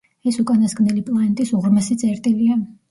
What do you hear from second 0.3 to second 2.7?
ეს უკანასკნელი პლანეტის უღრმესი წერტილია.